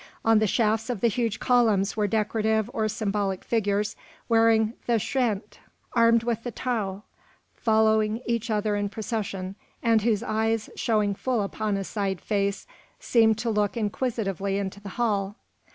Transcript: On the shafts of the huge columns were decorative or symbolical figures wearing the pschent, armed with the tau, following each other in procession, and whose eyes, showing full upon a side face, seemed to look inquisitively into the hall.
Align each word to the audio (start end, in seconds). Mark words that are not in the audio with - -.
On 0.25 0.39
the 0.39 0.47
shafts 0.47 0.89
of 0.89 0.99
the 0.99 1.07
huge 1.09 1.39
columns 1.39 1.95
were 1.95 2.07
decorative 2.07 2.71
or 2.73 2.87
symbolical 2.87 3.45
figures 3.47 3.95
wearing 4.27 4.73
the 4.87 4.93
pschent, 4.97 5.59
armed 5.93 6.23
with 6.23 6.41
the 6.43 6.49
tau, 6.49 7.03
following 7.55 8.19
each 8.25 8.49
other 8.49 8.75
in 8.75 8.89
procession, 8.89 9.53
and 9.83 10.01
whose 10.01 10.23
eyes, 10.23 10.71
showing 10.75 11.13
full 11.13 11.43
upon 11.43 11.77
a 11.77 11.83
side 11.83 12.19
face, 12.19 12.65
seemed 12.99 13.37
to 13.37 13.51
look 13.51 13.77
inquisitively 13.77 14.57
into 14.57 14.79
the 14.79 14.89
hall. 14.97 15.35